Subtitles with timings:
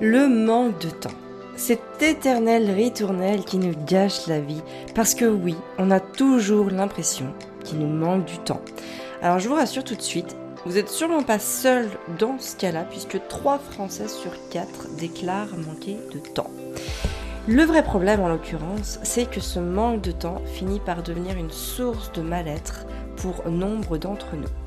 [0.00, 1.08] Le manque de temps.
[1.56, 4.60] Cet éternel ritournel qui nous gâche la vie.
[4.94, 7.32] Parce que oui, on a toujours l'impression
[7.64, 8.60] qu'il nous manque du temps.
[9.22, 11.88] Alors je vous rassure tout de suite, vous n'êtes sûrement pas seul
[12.18, 16.50] dans ce cas-là, puisque 3 Français sur 4 déclarent manquer de temps.
[17.48, 21.50] Le vrai problème en l'occurrence, c'est que ce manque de temps finit par devenir une
[21.50, 22.84] source de mal-être
[23.16, 24.65] pour nombre d'entre nous.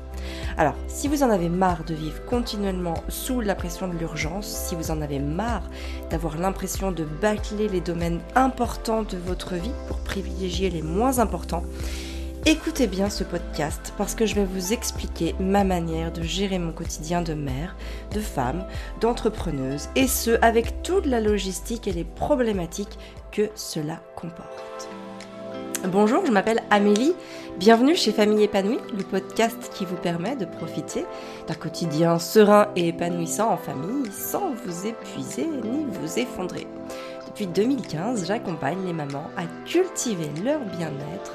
[0.56, 4.74] Alors, si vous en avez marre de vivre continuellement sous la pression de l'urgence, si
[4.74, 5.68] vous en avez marre
[6.10, 11.64] d'avoir l'impression de bâcler les domaines importants de votre vie pour privilégier les moins importants,
[12.46, 16.72] Écoutez bien ce podcast parce que je vais vous expliquer ma manière de gérer mon
[16.72, 17.76] quotidien de mère,
[18.12, 18.64] de femme,
[18.98, 22.98] d'entrepreneuse et ce avec toute la logistique et les problématiques
[23.30, 24.88] que cela comporte.
[25.88, 27.14] Bonjour, je m'appelle Amélie.
[27.58, 31.06] Bienvenue chez Famille épanouie, le podcast qui vous permet de profiter
[31.48, 36.66] d'un quotidien serein et épanouissant en famille sans vous épuiser ni vous effondrer.
[37.26, 41.34] Depuis 2015, j'accompagne les mamans à cultiver leur bien-être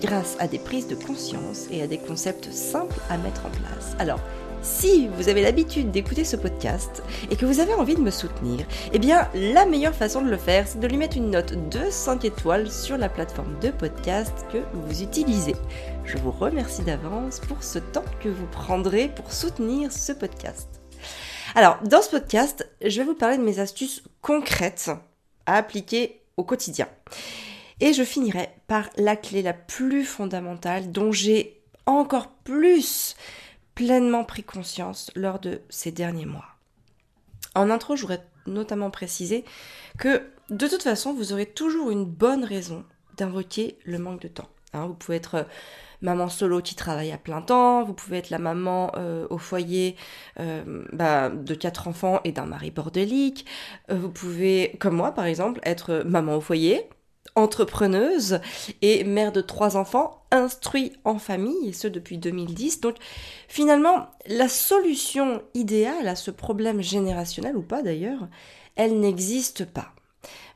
[0.00, 3.94] grâce à des prises de conscience et à des concepts simples à mettre en place.
[3.98, 4.20] Alors,
[4.62, 8.64] si vous avez l'habitude d'écouter ce podcast et que vous avez envie de me soutenir,
[8.92, 11.90] eh bien la meilleure façon de le faire, c'est de lui mettre une note de
[11.90, 15.56] 5 étoiles sur la plateforme de podcast que vous utilisez.
[16.04, 20.68] Je vous remercie d'avance pour ce temps que vous prendrez pour soutenir ce podcast.
[21.56, 24.90] Alors, dans ce podcast, je vais vous parler de mes astuces concrètes
[25.44, 26.86] à appliquer au quotidien.
[27.80, 33.16] Et je finirai par la clé la plus fondamentale dont j'ai encore plus
[33.74, 36.46] pleinement pris conscience lors de ces derniers mois.
[37.54, 39.44] En intro, j'aurais notamment précisé
[39.98, 42.84] que de toute façon, vous aurez toujours une bonne raison
[43.16, 44.48] d'invoquer le manque de temps.
[44.74, 44.86] Hein.
[44.86, 45.44] vous pouvez être euh,
[46.00, 49.96] maman solo qui travaille à plein temps, vous pouvez être la maman euh, au foyer
[50.40, 53.46] euh, bah, de quatre enfants et d'un mari bordélique,
[53.90, 56.88] vous pouvez, comme moi par exemple, être maman au foyer,
[57.34, 58.40] entrepreneuse
[58.82, 62.80] et mère de trois enfants, instruit en famille, et ce depuis 2010.
[62.80, 62.96] Donc
[63.48, 68.28] finalement, la solution idéale à ce problème générationnel, ou pas d'ailleurs,
[68.76, 69.92] elle n'existe pas.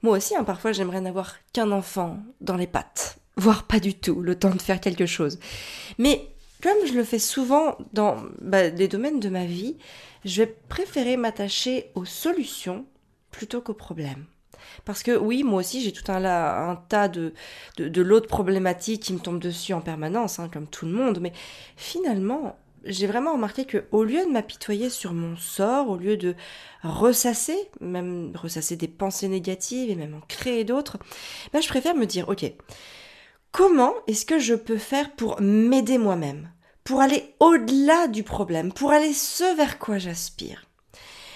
[0.03, 4.21] Moi aussi, hein, parfois j'aimerais n'avoir qu'un enfant dans les pattes, voire pas du tout,
[4.21, 5.39] le temps de faire quelque chose.
[5.99, 6.29] Mais
[6.63, 9.77] comme je le fais souvent dans bah, les domaines de ma vie,
[10.25, 12.85] je vais préférer m'attacher aux solutions
[13.31, 14.27] plutôt qu'aux problèmes.
[14.85, 17.33] Parce que oui, moi aussi, j'ai tout un, un tas de,
[17.77, 21.19] de, l'autre problématique qui me tombe dessus en permanence, hein, comme tout le monde.
[21.21, 21.33] Mais
[21.77, 22.57] finalement,
[22.87, 26.35] j'ai vraiment remarqué que au lieu de m'apitoyer sur mon sort, au lieu de
[26.83, 30.99] ressasser, même ressasser des pensées négatives et même en créer d'autres,
[31.53, 32.51] ben je préfère me dire, ok,
[33.53, 36.51] comment est-ce que je peux faire pour m'aider moi-même,
[36.85, 40.67] pour aller au-delà du problème, pour aller ce vers quoi j'aspire?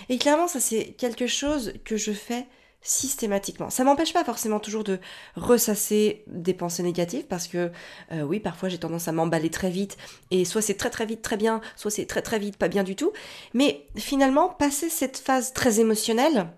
[0.08, 2.47] Et clairement, ça c'est quelque chose que je fais
[2.82, 3.68] systématiquement.
[3.70, 4.98] Ça m'empêche pas forcément toujours de
[5.36, 7.70] ressasser des pensées négatives parce que
[8.12, 9.98] euh, oui, parfois j'ai tendance à m'emballer très vite
[10.30, 12.82] et soit c'est très très vite très bien, soit c'est très très vite pas bien
[12.82, 13.12] du tout.
[13.52, 16.48] Mais finalement, passer cette phase très émotionnelle,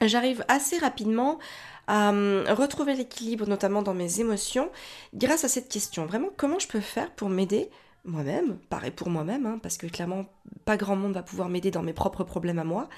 [0.00, 1.38] j'arrive assez rapidement
[1.86, 4.70] à hum, retrouver l'équilibre notamment dans mes émotions
[5.14, 6.06] grâce à cette question.
[6.06, 7.68] Vraiment, comment je peux faire pour m'aider
[8.04, 10.24] moi-même, pareil pour moi-même, hein, parce que clairement,
[10.64, 12.88] pas grand monde va pouvoir m'aider dans mes propres problèmes à moi.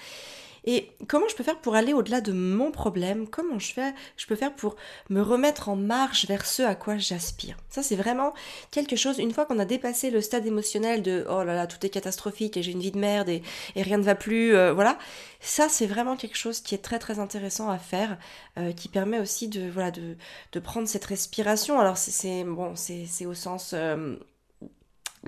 [0.64, 3.26] Et comment je peux faire pour aller au-delà de mon problème?
[3.26, 4.76] Comment je, fais, je peux faire pour
[5.10, 8.32] me remettre en marche vers ce à quoi j'aspire Ça, c'est vraiment
[8.70, 11.84] quelque chose, une fois qu'on a dépassé le stade émotionnel de oh là là, tout
[11.84, 13.42] est catastrophique et j'ai une vie de merde et,
[13.74, 14.98] rien ne va plus, euh, voilà.
[15.40, 18.16] Ça, c'est vraiment quelque chose qui est très très intéressant à faire,
[18.58, 20.16] euh, qui permet aussi de, voilà, de,
[20.52, 21.80] de prendre cette respiration.
[21.80, 23.72] Alors, c'est bon, au sens.
[23.74, 24.16] Euh,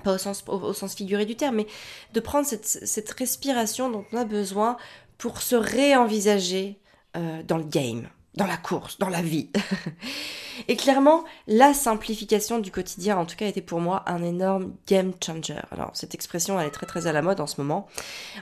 [0.03, 1.67] pas au sens, au, sens figuré du terme, mais
[2.13, 4.77] de prendre cette, cette respiration dont on a besoin
[5.17, 6.79] pour se réenvisager
[7.15, 9.49] euh, dans le game, dans la course, dans la vie.
[10.67, 15.13] et clairement, la simplification du quotidien, en tout cas, était pour moi un énorme game
[15.23, 15.55] changer.
[15.71, 17.87] Alors, cette expression, elle est très très à la mode en ce moment.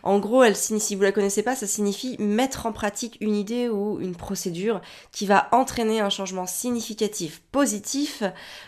[0.01, 3.69] En gros, elle si vous la connaissez pas, ça signifie mettre en pratique une idée
[3.69, 4.81] ou une procédure
[5.11, 8.23] qui va entraîner un changement significatif, positif,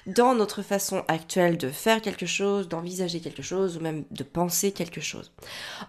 [0.06, 4.72] dans notre façon actuelle de faire quelque chose, d'envisager quelque chose ou même de penser
[4.72, 5.32] quelque chose.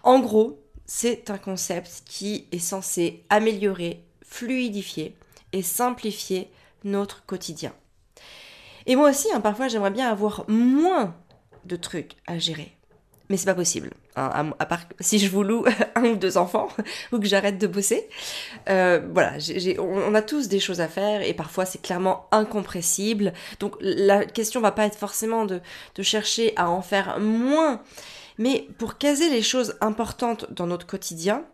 [0.03, 5.15] En gros, c'est un concept qui est censé améliorer, fluidifier
[5.53, 6.49] et simplifier
[6.83, 7.73] notre quotidien.
[8.85, 11.13] Et moi aussi, hein, parfois, j'aimerais bien avoir moins
[11.65, 12.73] de trucs à gérer.
[13.29, 13.89] Mais c'est pas possible.
[14.15, 16.69] Hein, à, part si je vous loue un ou deux enfants
[17.11, 18.07] ou que j'arrête de bosser.
[18.69, 19.33] Euh, voilà,
[19.79, 23.33] on a tous des choses à faire et parfois c'est clairement incompressible.
[23.59, 25.59] Donc la question va pas être forcément de,
[25.95, 27.81] de chercher à en faire moins,
[28.37, 31.45] mais pour caser les choses importantes dans notre quotidien,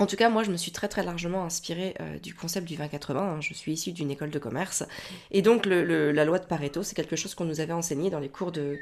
[0.00, 2.76] En tout cas, moi, je me suis très très largement inspirée euh, du concept du
[2.76, 3.16] 20-80.
[3.16, 3.40] Hein.
[3.40, 4.84] Je suis issue d'une école de commerce.
[5.32, 8.28] Et donc, la loi de Pareto, c'est quelque chose qu'on nous avait enseigné dans les
[8.28, 8.78] cours de,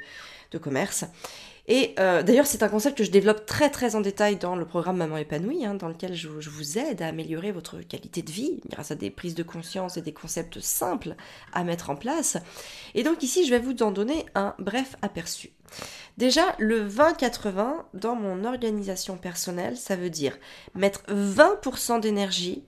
[0.51, 1.05] de commerce.
[1.69, 4.65] Et euh, d'ailleurs, c'est un concept que je développe très très en détail dans le
[4.65, 8.61] programme Maman épanouie, hein, dans lequel je, vous aide à améliorer votre qualité de vie
[8.69, 11.15] grâce à des prises de conscience et des concepts simples
[11.51, 12.37] à mettre en place.
[12.95, 15.51] Et donc ici, je vais vous en donner un bref aperçu.
[16.17, 20.37] Déjà, le 20-80 dans mon organisation personnelle, ça veut dire
[20.73, 22.63] mettre 20% d'énergie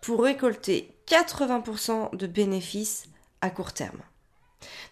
[0.00, 3.06] pour récolter 80% de bénéfices
[3.40, 4.00] à court terme.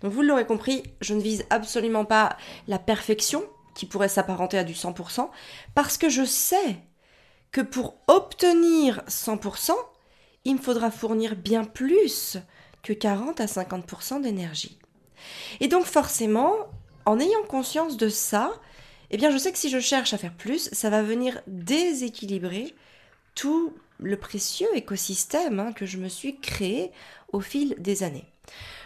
[0.03, 2.37] Donc vous l'aurez compris, je ne vise absolument pas
[2.69, 5.31] la perfection, qui pourrait s'apparenter à du 100%,
[5.75, 6.79] parce que je sais
[7.51, 9.73] que pour obtenir 100%,
[10.45, 12.39] il me faudra fournir bien plus
[12.83, 14.79] que 40 à 50% d'énergie.
[15.61, 16.53] Et donc forcément,
[17.07, 18.53] en ayant conscience de ça,
[19.11, 22.75] eh bien je sais que si je cherche à faire plus, ça va venir déséquilibrer
[23.35, 26.91] tout le précieux écosystème hein, que je me suis créé
[27.33, 28.27] au fil des années.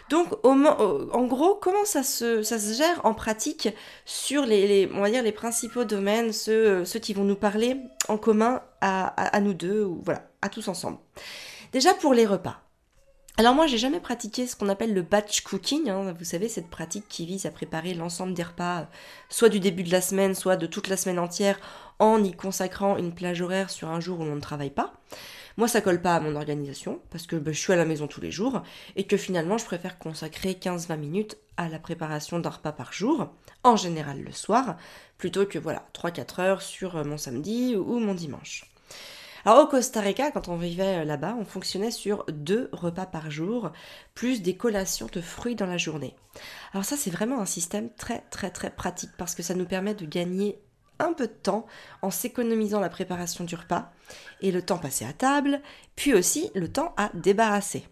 [0.09, 2.41] Donc, en gros, comment ça se,
[2.77, 3.69] gère en pratique
[4.05, 7.77] sur les, les principaux domaines, ceux, qui vont nous parler
[8.07, 10.03] en commun à, nous deux, ou
[10.41, 10.97] à tous ensemble?
[11.73, 12.61] Déjà pour les repas.
[13.39, 15.89] Alors moi, j'ai jamais pratiqué ce qu'on appelle le batch cooking.
[15.89, 16.15] Hein.
[16.17, 18.87] vous savez, cette pratique qui vise à préparer l'ensemble des repas,
[19.29, 21.59] soit du début de la semaine, soit de toute la semaine entière,
[21.99, 24.93] en y consacrant une plage horaire sur un jour où on ne travaille pas.
[25.57, 28.07] Moi, ça colle pas à mon organisation parce que bah, je suis à la maison
[28.07, 28.61] tous les jours
[28.95, 33.29] et que finalement, je préfère consacrer 15-20 minutes à la préparation d'un repas par jour,
[33.63, 34.77] en général le soir,
[35.17, 38.71] plutôt que voilà 3-4 heures sur euh, mon samedi ou mon dimanche.
[39.45, 43.31] Alors au Costa Rica, quand on vivait euh, là-bas, on fonctionnait sur deux repas par
[43.31, 43.71] jour,
[44.13, 46.15] plus des collations de fruits dans la journée.
[46.73, 49.95] Alors ça, c'est vraiment un système très très très pratique parce que ça nous permet
[49.95, 50.59] de gagner
[51.13, 51.65] peu de temps
[52.01, 53.91] en s'économisant la préparation du repas
[54.41, 55.61] et le temps passé à table,
[55.95, 57.87] puis aussi le temps à débarrasser.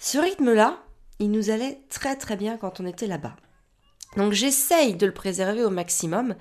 [0.00, 0.78] Ce rythme-là,
[1.18, 3.36] il nous allait très très bien quand on était là-bas.
[4.16, 6.34] Donc j'essaye de le préserver au maximum,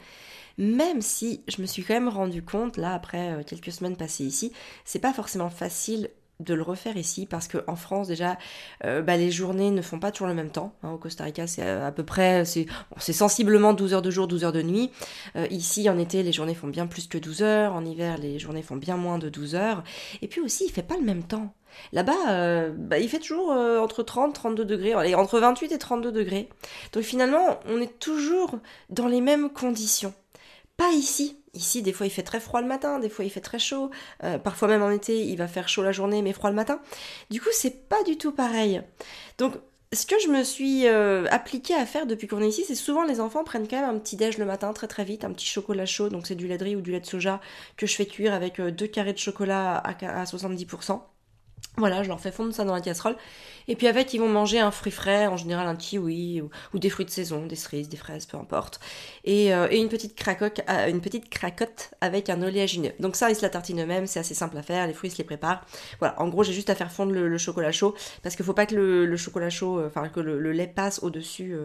[0.58, 4.26] même si je me suis quand même rendu compte, là après euh, quelques semaines passées
[4.26, 4.52] ici,
[4.86, 6.10] c'est pas forcément facile
[6.40, 8.38] de le refaire ici parce qu'en France déjà
[8.86, 10.92] euh, bah, les journées ne font pas toujours le même temps hein.
[10.92, 14.46] au Costa Rica c'est euh, à peu près c'est sensiblement 12 heures de jour 12
[14.46, 14.90] heures de nuit
[15.36, 18.40] euh, ici en été les journées font bien plus que 12 heures en hiver les
[18.40, 19.84] journées font bien moins de 12 heures
[20.22, 21.54] et puis aussi il fait pas le même temps
[21.94, 26.50] Là-bas, bah, il fait toujours entre 30 32 degrés, entre 28 et 32 degrés.
[26.94, 28.58] Donc finalement, on est toujours
[28.90, 30.14] dans les mêmes conditions.
[30.78, 31.39] Pas ici.
[31.54, 33.90] Ici, des fois, il fait très froid le matin, des fois, il fait très chaud.
[34.24, 36.80] Euh, parfois, même en été, il va faire chaud la journée, mais froid le matin.
[37.30, 38.82] Du coup, c'est pas du tout pareil.
[39.38, 39.54] Donc,
[39.92, 43.04] ce que je me suis euh, appliqué à faire depuis qu'on est ici, c'est souvent
[43.04, 45.48] les enfants prennent quand même un petit déj le matin très très vite, un petit
[45.48, 47.42] chocolat chaud, donc c'est du lait de riz ou du lait de soja
[47.76, 51.02] que je fais cuire avec euh, deux carrés de chocolat à 70%.
[51.80, 53.16] Voilà, je leur fais fondre ça dans la casserole.
[53.70, 56.90] Et puis avec, ils vont manger un fruit frais, en général un kiwi ou, des
[56.90, 58.82] fruits de saison, des cerises, des fraises, peu importe.
[59.24, 62.92] Et, euh, une, petite cracoque, euh, une petite cracotte avec un oléagineux.
[63.00, 65.14] Donc ça, ils se la tartinent eux-mêmes, c'est assez simple à faire, les fruits, ils
[65.14, 65.66] se les préparent.
[66.00, 68.66] Voilà, en gros, j'ai juste à faire fondre le, chocolat chaud, parce qu'il faut pas
[68.66, 71.56] que le, chocolat chaud, euh, enfin que le, lait passe au-dessus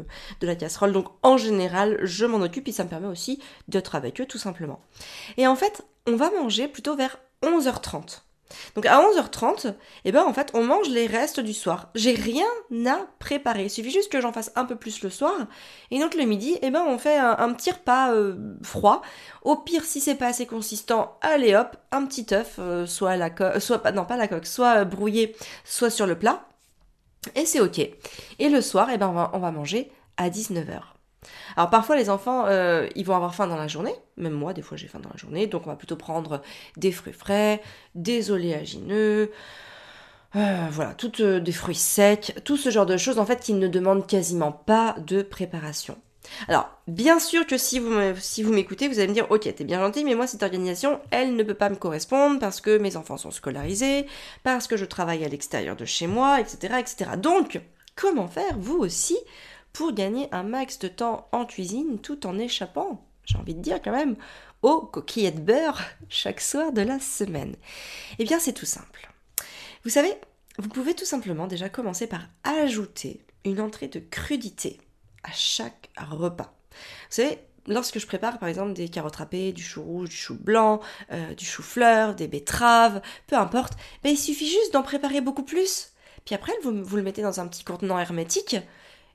[0.40, 0.92] de la casserole.
[0.92, 4.38] Donc en général, je m'en occupe et ça me permet aussi d'être avec eux tout
[4.38, 4.80] simplement.
[5.36, 8.23] Et en fait, on va manger plutôt vers 11h30.
[8.74, 9.74] Donc à 11h30,
[10.04, 11.90] eh ben en fait, on mange les restes du soir.
[11.94, 12.46] J'ai rien
[12.86, 13.64] à préparer.
[13.64, 15.32] Il suffit juste que j'en fasse un peu plus le soir.
[15.90, 19.02] Et donc le midi, eh ben on fait un, petit repas euh, froid.
[19.42, 23.30] Au pire, si c'est pas assez consistant, allez hop, un petit œuf, euh, soit la
[23.30, 26.46] coque, soit non pas la coque, soit euh, brouillé, soit sur le plat.
[27.34, 27.78] Et c'est ok.
[27.78, 30.93] Et le soir, eh ben on va, on va manger à 19h.
[31.56, 34.62] Alors parfois les enfants, euh, ils vont avoir faim dans la journée, même moi des
[34.62, 36.42] fois j'ai faim dans la journée, donc on va plutôt prendre
[36.76, 37.62] des fruits frais,
[37.94, 39.30] des oléagineux,
[40.36, 43.52] euh, voilà, toutes euh, des fruits secs, tout ce genre de choses en fait qui
[43.54, 45.96] ne demandent quasiment pas de préparation.
[46.48, 49.64] Alors, bien sûr que si vous, si vous m'écoutez, vous allez me dire, ok, t'es
[49.64, 52.96] bien gentil, mais moi, cette organisation, elle ne peut pas me correspondre parce que mes
[52.96, 54.06] enfants sont scolarisés,
[54.42, 57.10] parce que je travaille à l'extérieur de chez moi, etc., etc.
[57.18, 57.60] Donc,
[57.94, 59.18] comment faire, vous aussi,
[59.74, 63.82] pour gagner un max de temps en cuisine tout en échappant, j'ai envie de dire
[63.82, 64.16] quand même,
[64.62, 67.56] aux coquillettes beurre chaque soir de la semaine
[68.18, 69.10] Eh bien c'est tout simple.
[69.82, 70.14] Vous savez,
[70.58, 74.80] vous pouvez tout simplement déjà commencer par ajouter une entrée de crudité
[75.24, 76.54] à chaque repas.
[76.70, 80.38] Vous savez, lorsque je prépare par exemple des carottes râpées, du chou rouge, du chou
[80.38, 85.42] blanc, euh, du chou-fleur, des betteraves, peu importe, ben, il suffit juste d'en préparer beaucoup
[85.42, 85.90] plus.
[86.24, 88.56] Puis après, vous, vous le mettez dans un petit contenant hermétique,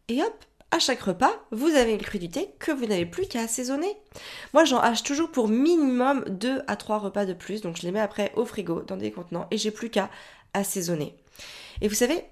[0.10, 3.96] et hop, à chaque repas, vous avez une crudité que vous n'avez plus qu'à assaisonner.
[4.54, 7.92] Moi, j'en hache toujours pour minimum 2 à 3 repas de plus, donc je les
[7.92, 10.10] mets après au frigo dans des contenants et j'ai plus qu'à
[10.54, 11.16] assaisonner.
[11.82, 12.24] Et vous savez,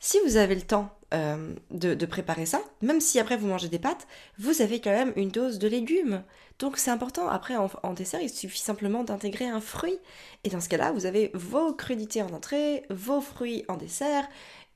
[0.00, 3.78] si vous avez le temps euh, de, préparer ça, même si après vous mangez des
[3.78, 4.06] pâtes,
[4.38, 6.22] vous avez quand même une dose de légumes.
[6.58, 7.28] Donc c'est important.
[7.28, 9.98] Après, en, en, dessert, il suffit simplement d'intégrer un fruit.
[10.44, 14.26] Et dans ce cas-là, vous avez vos crudités en entrée, vos fruits en dessert,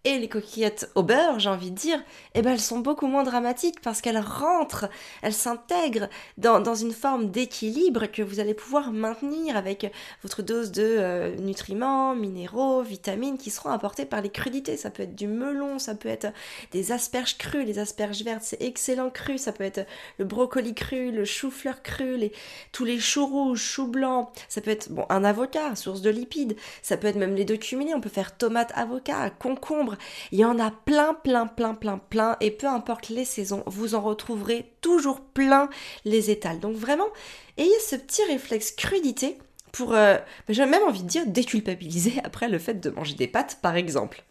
[0.06, 2.00] et les coquillettes au beurre, j'ai envie de dire,
[2.34, 4.88] eh ben elles sont beaucoup moins dramatiques parce qu'elles rentrent,
[5.20, 6.08] elles s'intègrent
[6.38, 12.14] dans, une forme d'équilibre que vous allez pouvoir maintenir avec votre dose de euh, nutriments,
[12.14, 14.76] minéraux, vitamines qui seront apportés par les crudités.
[14.76, 16.28] Ça peut être du melon, ça peut être
[16.70, 19.86] des asperges crues, les asperges vertes, c'est excellent cru, ça peut être
[20.18, 22.30] le brocoli cru, le chou-fleur cru,
[22.70, 26.56] tous les choux rouges, choux blancs, ça peut être bon un avocat, source de lipides,
[26.82, 29.30] ça peut être même les deux cumulés, on peut faire tomate avocat,
[30.32, 32.36] il y en a plein, plein, plein, plein, plein.
[32.40, 35.68] Et peu importe les saisons, vous en retrouverez toujours plein
[36.04, 36.60] les étals.
[36.60, 37.08] Donc vraiment,
[37.56, 39.38] ayez ce petit réflexe crudité
[39.72, 40.16] pour, euh,
[40.48, 44.24] j'ai même envie de dire, déculpabiliser après le fait de manger des pâtes, par exemple.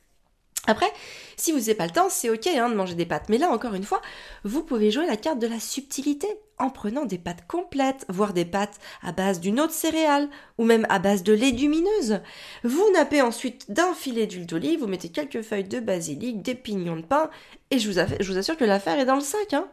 [0.67, 0.91] Après,
[1.37, 3.29] si vous n'avez pas le temps, c'est ok hein, de manger des pâtes.
[3.29, 4.01] Mais là, encore une fois,
[4.43, 8.45] vous pouvez jouer la carte de la subtilité en prenant des pâtes complètes, voire des
[8.45, 12.21] pâtes à base d'une autre céréale, ou même à base de légumineuse.
[12.63, 16.95] Vous nappez ensuite d'un filet d'huile d'olive, vous mettez quelques feuilles de basilic, des pignons
[16.95, 17.29] de pain,
[17.71, 17.99] et je vous,
[18.37, 19.53] assure que l'affaire est dans le sac.
[19.53, 19.67] Hein.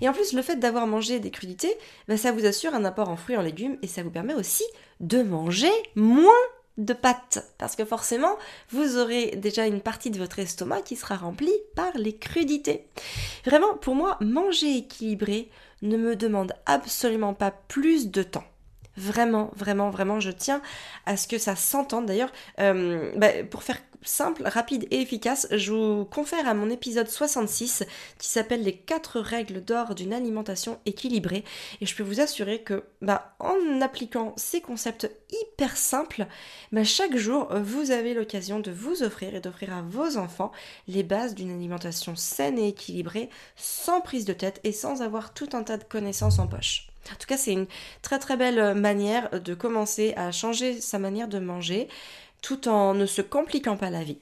[0.00, 1.72] Et en plus, le fait d'avoir mangé des crudités,
[2.08, 4.34] bah, ça vous assure un apport en fruits et en légumes, et ça vous permet
[4.34, 4.64] aussi
[4.98, 6.32] de manger moins
[6.78, 8.36] de pâtes, parce que forcément,
[8.70, 12.86] vous aurez déjà une partie de votre estomac qui sera remplie par les crudités.
[13.44, 15.50] Vraiment, pour moi, manger équilibré
[15.82, 18.44] ne me demande absolument pas plus de temps.
[18.96, 20.62] Vraiment, vraiment, vraiment, je tiens
[21.04, 22.06] à ce que ça s'entende.
[22.06, 27.08] D'ailleurs, euh, bah, pour faire simple, rapide et efficace, je vous confère à mon épisode
[27.08, 27.84] 66
[28.18, 31.44] qui s'appelle Les 4 règles d'or d'une alimentation équilibrée.
[31.80, 36.26] Et je peux vous assurer que bah, en appliquant ces concepts hyper simples,
[36.72, 40.52] bah, chaque jour, vous avez l'occasion de vous offrir et d'offrir à vos enfants
[40.86, 45.48] les bases d'une alimentation saine et équilibrée, sans prise de tête et sans avoir tout
[45.52, 46.88] un tas de connaissances en poche.
[47.12, 47.66] En tout cas, c'est une
[48.02, 51.88] très très belle manière de commencer à changer sa manière de manger
[52.44, 54.18] tout en ne se compliquant pas la vie.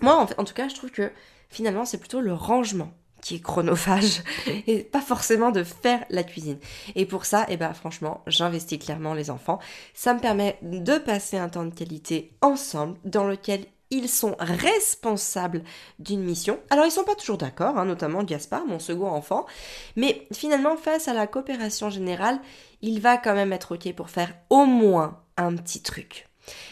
[0.00, 1.12] Moi, en, en tout cas, je trouve que
[1.48, 4.22] finalement, c'est plutôt le rangement qui est chronophage
[4.66, 6.58] et pas forcément de faire la cuisine.
[6.96, 9.60] Et pour ça, eh ben franchement, j'investis clairement les enfants.
[9.94, 15.62] Ça me permet de passer un temps de qualité ensemble dans lequel ils sont responsables
[16.00, 16.58] d'une mission.
[16.70, 19.46] Alors ils sont pas toujours d'accord, hein, notamment Gaspard, mon second enfant,
[19.94, 22.40] mais finalement face à la coopération générale,
[22.82, 26.27] il va quand même être ok pour faire au moins un petit truc.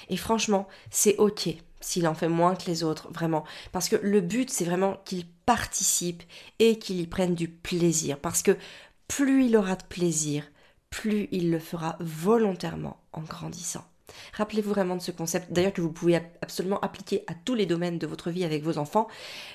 [0.09, 3.45] Et franchement, c'est ok s'il en fait moins que les autres, vraiment.
[3.73, 6.23] Parce que le but, c'est vraiment qu'il participe
[6.59, 8.18] et qu'il y prenne du plaisir.
[8.18, 8.56] Parce que
[9.09, 10.45] plus il aura de plaisir,
[10.90, 13.85] plus il le fera volontairement en grandissant.
[14.35, 17.99] Rappelez-vous vraiment de ce concept, d'ailleurs que vous pouvez absolument appliquer à tous les domaines
[17.99, 19.08] de votre vie avec vos enfants.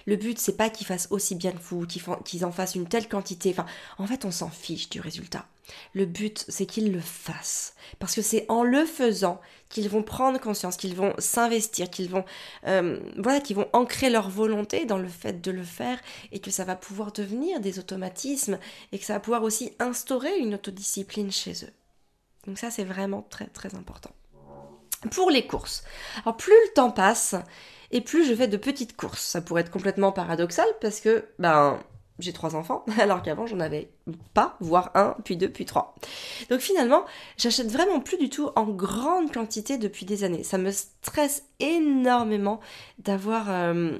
[0.06, 3.08] Le but, c'est pas qu'ils fassent aussi bien que vous, qu'ils en fassent une telle
[3.08, 3.52] quantité.
[3.52, 3.66] Enfin,
[3.98, 5.46] en fait, on s'en fiche du résultat.
[5.94, 7.76] Le but, c'est qu'ils le fassent.
[8.00, 9.40] Parce que c'est en le faisant
[9.70, 12.26] qu'ils vont prendre conscience, qu'ils vont s'investir, qu'ils vont,
[12.68, 16.00] euh, voilà, qu'ils vont ancrer leur volonté dans le fait de le faire
[16.32, 18.60] et que ça va pouvoir devenir des automatismes
[18.92, 21.74] et que ça va pouvoir aussi instaurer une autodiscipline chez eux.
[22.48, 24.12] Donc ça, c'est vraiment très très important.
[25.10, 25.84] Pour les courses.
[26.24, 27.36] Alors plus le temps passe
[27.92, 29.22] et plus je fais de petites courses.
[29.22, 31.80] Ça pourrait être complètement paradoxal parce que, ben,
[32.20, 33.92] j'ai trois enfants, alors qu'avant j'en avais
[34.34, 35.96] pas, voire un, puis deux, puis trois.
[36.50, 37.06] Donc finalement,
[37.38, 40.44] j'achète vraiment plus du tout en grande quantité depuis des années.
[40.44, 42.60] Ça me stresse énormément
[43.00, 43.98] d'avoir euh,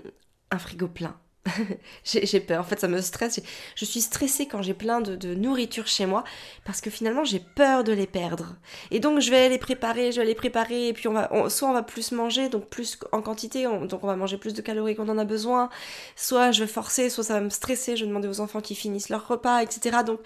[0.52, 1.16] un frigo plein.
[2.04, 3.42] j'ai peur, en fait ça me stresse.
[3.76, 6.24] Je suis stressée quand j'ai plein de, nourriture chez moi
[6.66, 8.56] parce que finalement j'ai peur de les perdre.
[8.92, 11.70] Et donc je vais les préparer, je vais les préparer et puis on va, soit
[11.70, 14.96] on va plus manger, donc plus en quantité, donc on va manger plus de calories
[14.96, 15.70] qu'on en a besoin,
[16.16, 18.76] soit je vais forcer, soit ça va me stresser, je vais demander aux enfants qui
[18.76, 20.00] finissent leur repas, etc.
[20.06, 20.20] Donc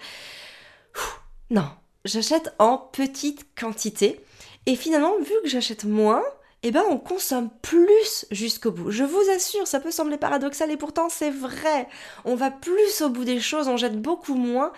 [1.50, 1.68] non,
[2.04, 4.20] j'achète en petite quantité
[4.66, 6.22] et finalement vu que j'achète moins,
[6.62, 8.90] eh ben on consomme plus jusqu'au bout.
[8.90, 11.88] Je vous assure, ça peut sembler paradoxal et pourtant c'est vrai.
[12.24, 14.72] On va plus au bout des choses, on jette beaucoup moins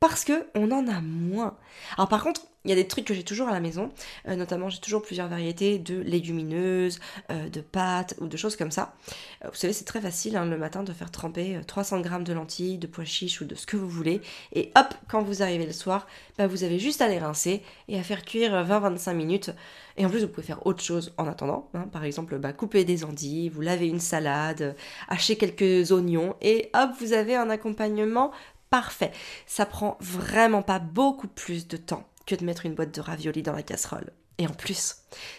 [0.00, 1.56] parce que on en a moins.
[1.96, 3.90] Alors par contre, il y a des trucs que j'ai toujours à la maison,
[4.28, 7.00] euh, notamment j'ai toujours plusieurs variétés de légumineuses,
[7.30, 8.94] euh, de pâtes ou de choses comme ça.
[9.44, 12.34] Euh, vous savez, c'est très facile hein, le matin de faire tremper 300 grammes de
[12.34, 14.20] lentilles, de pois chiches ou de ce que vous voulez.
[14.52, 17.98] Et hop, quand vous arrivez le soir, bah, vous avez juste à les rincer et
[17.98, 19.50] à faire cuire 20-25 minutes.
[19.96, 21.70] Et en plus, vous pouvez faire autre chose en attendant.
[21.72, 21.88] Hein.
[21.90, 24.76] Par exemple, bah, couper des endives, vous lavez une salade,
[25.08, 28.32] hacher quelques oignons et hop, vous avez un accompagnement
[28.68, 29.12] parfait.
[29.46, 33.54] Ça prend vraiment pas beaucoup plus de temps de mettre une boîte de raviolis dans
[33.54, 34.12] la casserole.
[34.38, 34.96] Et en plus,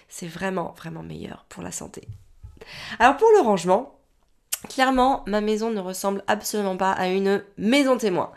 [0.10, 2.08] c'est vraiment, vraiment meilleur pour la santé.
[3.00, 4.00] Alors pour le rangement,
[4.70, 8.32] clairement, ma maison ne ressemble absolument pas à une maison témoin.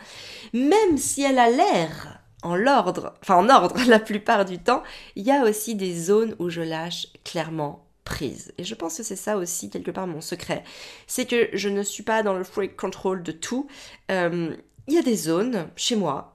[0.52, 4.82] Même si elle a l'air en l'ordre, enfin en ordre la plupart du temps,
[5.16, 8.52] il y a aussi des zones où je lâche clairement prise.
[8.58, 10.62] Et je pense que c'est ça aussi quelque part mon secret.
[11.06, 13.66] C'est que je ne suis pas dans le freak control de tout.
[14.10, 14.54] Euh,
[14.86, 16.33] il y a des zones chez moi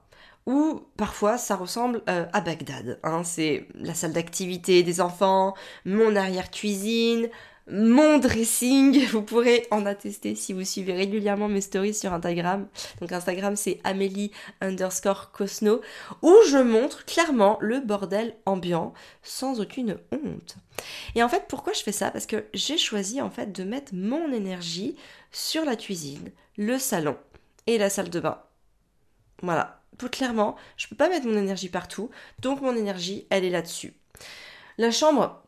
[0.50, 2.98] ou parfois ça ressemble euh, à Bagdad.
[3.04, 3.22] Hein.
[3.22, 5.54] C'est la salle d'activité des enfants,
[5.84, 7.28] mon arrière-cuisine,
[7.70, 9.06] mon dressing.
[9.12, 12.66] Vous pourrez en attester si vous suivez régulièrement mes stories sur Instagram.
[13.00, 15.82] Donc Instagram c'est Amélie underscore Cosno,
[16.20, 18.92] où je montre clairement le bordel ambiant
[19.22, 20.56] sans aucune honte.
[21.14, 22.10] Et en fait, pourquoi je fais ça?
[22.10, 24.96] Parce que j'ai choisi en fait de mettre mon énergie
[25.30, 27.16] sur la cuisine, le salon
[27.68, 28.42] et la salle de bain.
[29.42, 33.94] Voilà, clairement, je peux pas mettre mon énergie partout, donc mon énergie, elle est là-dessus.
[34.78, 35.42] La chambre,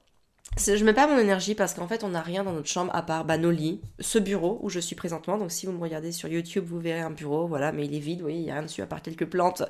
[0.59, 3.03] je mets pas mon énergie parce qu'en fait on n'a rien dans notre chambre à
[3.03, 5.39] part bah, nos lits, ce bureau où je suis présentement.
[5.39, 8.01] Donc si vous me regardez sur YouTube, vous verrez un bureau, voilà, mais il est
[8.01, 9.63] vide, voyez, il n'y a rien dessus à part quelques plantes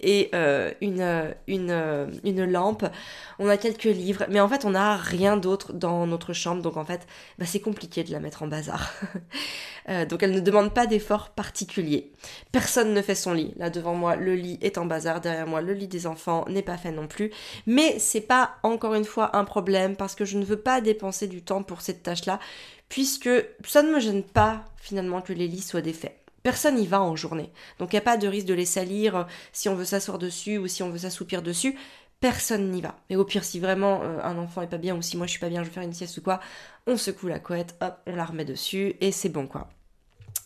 [0.00, 2.86] et euh, une, euh, une, euh, une lampe.
[3.38, 6.76] On a quelques livres, mais en fait on n'a rien d'autre dans notre chambre, donc
[6.78, 7.06] en fait
[7.38, 8.94] bah, c'est compliqué de la mettre en bazar.
[10.08, 12.12] donc elle ne demande pas d'effort particulier.
[12.52, 13.54] Personne ne fait son lit.
[13.56, 16.62] Là devant moi, le lit est en bazar, derrière moi, le lit des enfants n'est
[16.62, 17.30] pas fait non plus.
[17.66, 21.26] Mais c'est pas encore une fois un problème parce que je ne veux pas dépenser
[21.26, 22.40] du temps pour cette tâche-là,
[22.88, 23.30] puisque
[23.66, 26.16] ça ne me gêne pas finalement que les lits soient défaits.
[26.42, 27.50] Personne n'y va en journée.
[27.78, 30.18] Donc il n'y a pas de risque de les salir euh, si on veut s'asseoir
[30.18, 31.76] dessus ou si on veut s'assoupir dessus.
[32.20, 32.96] Personne n'y va.
[33.10, 35.32] Et au pire, si vraiment euh, un enfant est pas bien ou si moi je
[35.32, 36.40] suis pas bien, je veux faire une sieste ou quoi,
[36.86, 39.68] on secoue la couette, hop, on la remet dessus et c'est bon quoi.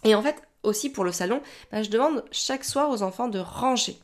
[0.02, 3.38] Et en fait, aussi pour le salon, bah, je demande chaque soir aux enfants de
[3.38, 3.96] ranger.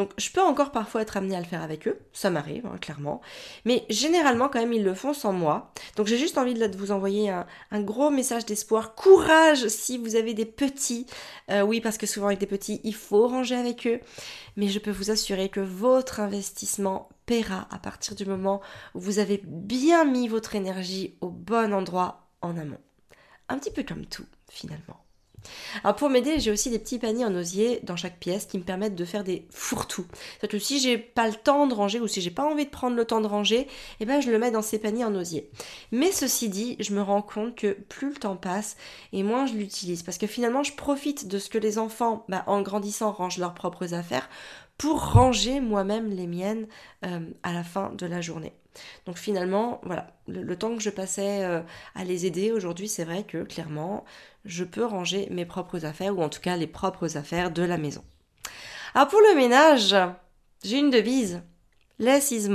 [0.00, 2.78] Donc je peux encore parfois être amenée à le faire avec eux, ça m'arrive hein,
[2.80, 3.20] clairement,
[3.66, 5.74] mais généralement quand même ils le font sans moi.
[5.96, 10.32] Donc j'ai juste envie de vous envoyer un, gros message d'espoir, courage si vous avez
[10.32, 11.04] des petits,
[11.50, 14.00] euh, oui parce que souvent avec des petits il faut ranger avec eux,
[14.56, 18.62] mais je peux vous assurer que votre investissement paiera à partir du moment
[18.94, 22.80] où vous avez bien mis votre énergie au bon endroit en amont.
[23.50, 25.04] Un petit peu comme tout finalement.
[25.84, 28.62] Alors pour m'aider, j'ai aussi des petits paniers en osier dans chaque pièce qui me
[28.62, 30.06] permettent de faire des fourre-tout.
[30.12, 32.70] C'est-à-dire que si j'ai pas le temps de ranger ou si j'ai pas envie de
[32.70, 33.66] prendre le temps de ranger,
[34.00, 35.50] eh ben je le mets dans ces paniers en osier.
[35.92, 38.76] Mais ceci dit, je me rends compte que plus le temps passe
[39.12, 42.44] et moins je l'utilise parce que finalement je profite de ce que les enfants, bah,
[42.46, 44.28] en grandissant, rangent leurs propres affaires
[44.78, 46.66] pour ranger moi-même les miennes
[47.04, 48.54] euh, à la fin de la journée.
[49.06, 51.60] Donc finalement, voilà, le, temps que je passais euh,
[51.94, 54.04] à les aider aujourd'hui, c'est vrai que clairement,
[54.44, 57.78] je peux ranger mes propres affaires, ou en tout cas les propres affaires de la
[57.78, 58.04] maison.
[58.94, 59.94] Alors pour le ménage,
[60.64, 61.42] j'ai une devise.
[61.98, 62.48] Less is.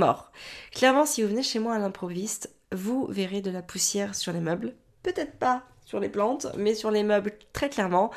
[0.72, 4.40] Clairement, si vous venez chez moi à l'improviste, vous verrez de la poussière sur les
[4.40, 4.74] meubles.
[5.02, 8.10] Peut-être pas sur les plantes, mais sur les meubles, très clairement.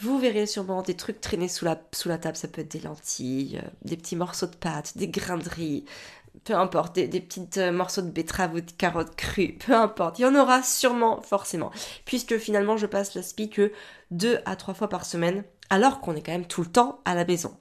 [0.00, 2.36] Vous verrez sûrement des trucs traîner sous la, sous la table.
[2.36, 5.84] Ça peut être des lentilles, euh, des petits morceaux de pâte, des grains de riz,
[6.44, 10.22] peu importe, des, petits euh, morceaux de betterave ou de carottes crues, peu importe, il
[10.22, 11.70] y en aura sûrement forcément,
[12.04, 13.72] puisque finalement je passe la spi que
[14.10, 17.14] deux à trois fois par semaine, alors qu'on est quand même tout le temps à
[17.14, 17.56] la maison.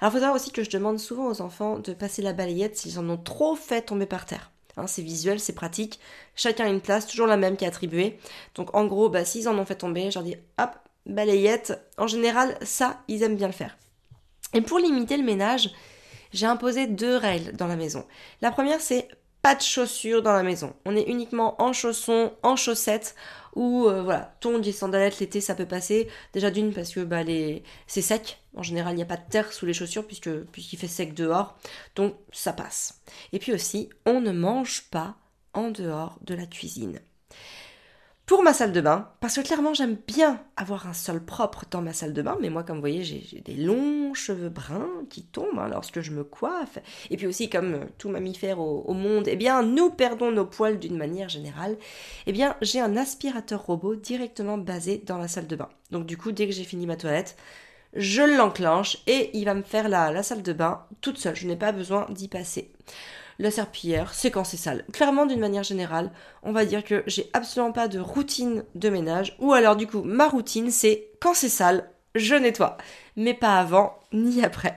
[0.00, 2.76] Alors il faut savoir aussi que je demande souvent aux enfants de passer la balayette
[2.76, 4.50] s'ils en ont trop fait tomber par terre.
[4.76, 6.00] Hein, c'est visuel, c'est pratique,
[6.34, 8.18] chacun a une place, toujours la même qui est attribuée.
[8.54, 10.70] Donc en gros, bah, s'ils en ont fait tomber, je leur dis hop,
[11.06, 11.78] balayette.
[11.98, 13.76] En général, ça, ils aiment bien le faire.
[14.54, 15.70] Et pour limiter le ménage,
[16.32, 18.06] j'ai imposé deux règles dans la maison.
[18.40, 19.08] La première, c'est
[19.42, 20.74] pas de chaussures dans la maison.
[20.84, 23.14] On est uniquement en chaussons, en chaussettes,
[23.54, 26.08] ou euh, voilà, tongs et sandalettes l'été ça peut passer.
[26.32, 27.62] Déjà d'une parce que bah, les...
[27.86, 28.42] c'est sec.
[28.56, 31.56] En général, il n'y a pas de terre sous les chaussures puisqu'il fait sec dehors.
[31.96, 33.00] Donc ça passe.
[33.32, 35.16] Et puis aussi, on ne mange pas
[35.54, 37.00] en dehors de la cuisine
[38.30, 41.82] pour ma salle de bain, parce que clairement j'aime bien avoir un sol propre dans
[41.82, 45.24] ma salle de bain, mais moi comme vous voyez j'ai des longs cheveux bruns qui
[45.24, 46.78] tombent hein, lorsque je me coiffe,
[47.10, 50.78] et puis aussi comme euh, tout mammifère au, monde, eh bien nous perdons nos poils
[50.78, 51.76] d'une manière générale,
[52.28, 55.68] eh bien j'ai un aspirateur robot directement basé dans la salle de bain.
[55.90, 57.36] Donc du coup dès que j'ai fini ma toilette,
[57.94, 61.34] je l'enclenche et il va me faire la, la salle de bain toute seule.
[61.34, 62.70] Je n'ai pas besoin d'y passer.
[63.40, 64.84] La serpillière, c'est quand c'est sale.
[64.92, 69.34] Clairement, d'une manière générale, on va dire que j'ai absolument pas de routine de ménage.
[69.38, 72.76] Ou alors, du coup, ma routine, c'est quand c'est sale, je nettoie.
[73.16, 74.74] Mais pas avant ni après.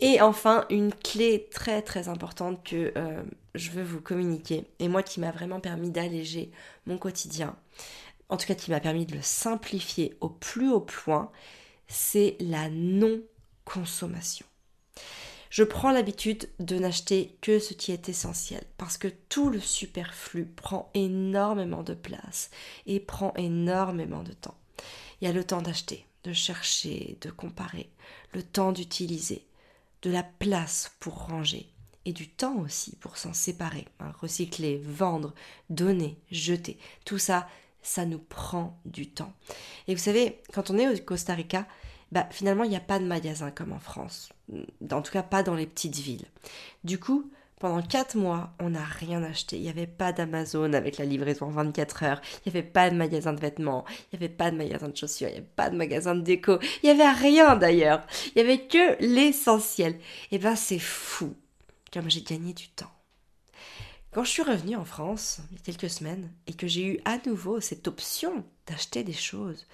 [0.00, 3.22] Et enfin, une clé très très importante que euh,
[3.54, 6.50] je veux vous communiquer, et moi qui m'a vraiment permis d'alléger
[6.86, 7.54] mon quotidien,
[8.30, 11.30] en tout cas qui m'a permis de le simplifier au plus haut point,
[11.86, 14.44] c'est la non-consommation.
[15.50, 20.44] Je prends l'habitude de n'acheter que ce qui est essentiel parce que tout le superflu
[20.44, 22.50] prend énormément de place
[22.86, 24.58] et prend énormément de temps.
[25.20, 27.90] Il y a le temps d'acheter, de chercher, de comparer,
[28.32, 29.46] le temps d'utiliser,
[30.02, 31.72] de la place pour ranger
[32.04, 35.34] et du temps aussi pour s'en séparer, hein, recycler, vendre,
[35.70, 36.78] donner, jeter.
[37.04, 37.48] Tout ça,
[37.82, 39.32] ça nous prend du temps.
[39.86, 41.66] Et vous savez, quand on est au Costa Rica,
[42.12, 44.30] bah, finalement, il n'y a pas de magasin comme en France.
[44.90, 46.26] En tout cas, pas dans les petites villes.
[46.84, 49.56] Du coup, pendant 4 mois, on n'a rien acheté.
[49.56, 52.20] Il n'y avait pas d'Amazon avec la livraison en 24 heures.
[52.46, 53.84] Il n'y avait pas de magasin de vêtements.
[53.88, 55.28] Il n'y avait pas de magasin de chaussures.
[55.28, 56.58] Il n'y avait pas de magasin de déco.
[56.82, 58.06] Il n'y avait rien d'ailleurs.
[58.26, 59.94] Il n'y avait que l'essentiel.
[60.30, 61.34] Et eh ben c'est fou
[61.92, 62.92] comme j'ai gagné du temps.
[64.12, 67.00] Quand je suis revenue en France, il y a quelques semaines, et que j'ai eu
[67.04, 69.66] à nouveau cette option d'acheter des choses,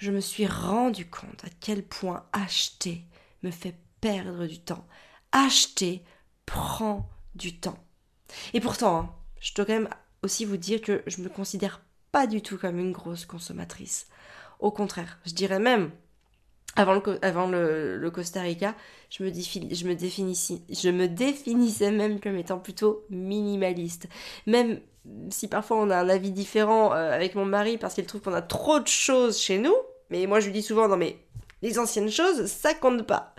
[0.00, 3.04] je me suis rendu compte à quel point acheter
[3.42, 4.86] me fait perdre du temps.
[5.30, 6.02] Acheter
[6.46, 7.78] prend du temps.
[8.54, 9.90] Et pourtant, hein, je dois quand même
[10.22, 11.82] aussi vous dire que je me considère
[12.12, 14.08] pas du tout comme une grosse consommatrice.
[14.58, 15.90] Au contraire, je dirais même,
[16.76, 18.74] avant le, Costa Rica,
[19.10, 19.96] je me, je, me
[20.74, 24.08] je me définissais même comme étant plutôt minimaliste.
[24.46, 24.80] Même
[25.30, 28.34] si parfois on a un avis différent euh, avec mon mari parce qu'il trouve qu'on
[28.34, 29.74] a trop de choses chez nous,
[30.10, 31.18] mais moi je lui dis souvent, non mais
[31.62, 33.34] les anciennes choses, ça compte pas.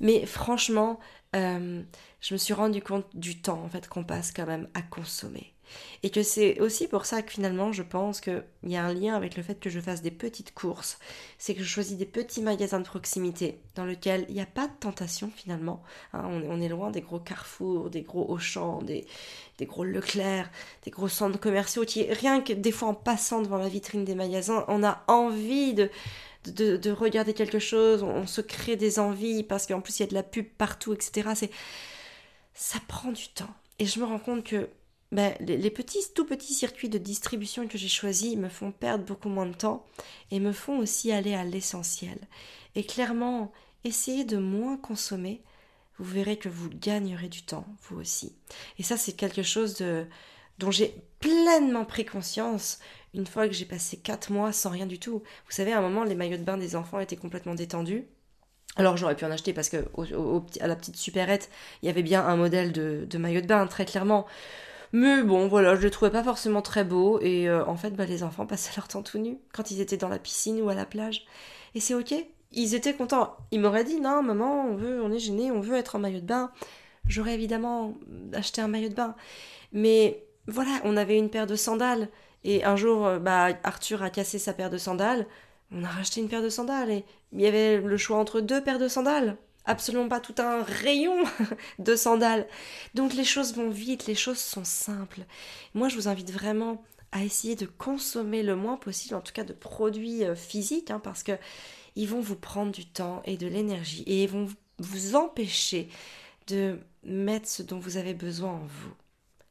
[0.00, 0.98] Mais franchement,
[1.36, 1.82] euh,
[2.20, 5.54] je me suis rendu compte du temps en fait qu'on passe quand même à consommer.
[6.02, 9.14] Et que c'est aussi pour ça que finalement je pense qu'il y a un lien
[9.14, 10.98] avec le fait que je fasse des petites courses.
[11.38, 14.66] C'est que je choisis des petits magasins de proximité dans lesquels il n'y a pas
[14.66, 15.82] de tentation finalement.
[16.12, 16.22] Hein.
[16.26, 19.06] on, est loin des gros carrefours, des gros Auchan, des,
[19.58, 20.50] des gros Leclerc,
[20.84, 24.14] des gros centres commerciaux qui, rien que des fois en passant devant la vitrine des
[24.14, 25.90] magasins, on a envie de,
[26.46, 30.08] de, regarder quelque chose, on, se crée des envies parce qu'en plus il y a
[30.08, 31.30] de la pub partout, etc.
[31.34, 31.50] C'est
[32.54, 33.54] ça prend du temps.
[33.78, 34.68] Et je me rends compte que
[35.10, 39.30] ben, les, petits, tout petits circuits de distribution que j'ai choisis me font perdre beaucoup
[39.30, 39.86] moins de temps
[40.30, 42.18] et me font aussi aller à l'essentiel.
[42.74, 43.50] Et clairement,
[43.84, 45.42] essayez de moins consommer,
[45.98, 48.36] vous verrez que vous gagnerez du temps, vous aussi.
[48.78, 49.82] Et ça, c'est quelque chose
[50.58, 52.78] dont j'ai pleinement pris conscience
[53.14, 55.22] une fois que j'ai passé 4 mois sans rien du tout.
[55.46, 58.04] Vous savez, à un moment, les maillots de bain des enfants étaient complètement détendus.
[58.76, 59.78] Alors j'aurais pu en acheter parce que
[60.60, 61.50] à la petite supérette,
[61.82, 64.26] il y avait bien un modèle de maillot de bain, très clairement.
[64.92, 67.20] Mais bon, voilà, je le trouvais pas forcément très beau.
[67.20, 69.96] Et euh, en fait, bah, les enfants passaient leur temps tout nus quand ils étaient
[69.96, 71.26] dans la piscine ou à la plage.
[71.74, 72.14] Et c'est ok.
[72.52, 73.36] Ils étaient contents.
[73.50, 76.20] Ils m'auraient dit non, maman, on veut, on est gêné, on veut être en maillot
[76.20, 76.50] de bain.
[77.06, 77.94] J'aurais évidemment
[78.32, 79.14] acheté un maillot de bain.
[79.72, 82.08] Mais voilà, on avait une paire de sandales.
[82.44, 85.26] Et un jour, euh, bah, Arthur a cassé sa paire de sandales.
[85.72, 86.90] On a racheté une paire de sandales.
[86.90, 89.36] Et il y avait le choix entre deux paires de sandales
[89.68, 91.22] absolument pas tout un rayon
[91.78, 92.48] de sandales.
[92.94, 95.20] Donc les choses vont vite, les choses sont simples.
[95.74, 99.44] Moi, je vous invite vraiment à essayer de consommer le moins possible, en tout cas
[99.44, 101.32] de produits euh, physiques, hein, parce que
[101.96, 105.88] ils vont vous prendre du temps et de l'énergie et ils vont vous empêcher
[106.46, 108.94] de mettre ce dont vous avez besoin en vous,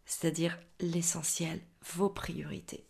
[0.05, 1.59] c'est-à-dire l'essentiel,
[1.95, 2.85] vos priorités.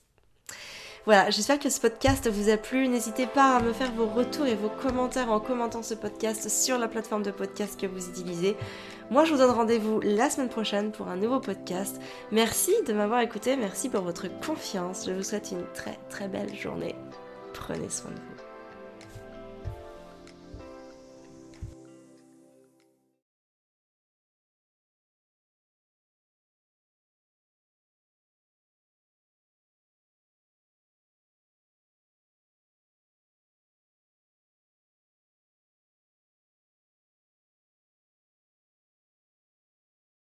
[1.08, 2.86] Voilà, j'espère que ce podcast vous a plu.
[2.90, 6.78] N'hésitez pas à me faire vos retours et vos commentaires en commentant ce podcast sur
[6.78, 8.58] la plateforme de podcast que vous utilisez.
[9.10, 12.02] Moi, je vous donne rendez-vous la semaine prochaine pour un nouveau podcast.
[12.34, 15.06] Merci de m'avoir écouté, merci pour votre confiance.
[15.08, 16.96] Je vous souhaite une très très belle journée.
[17.54, 18.37] Prenez soin de vous.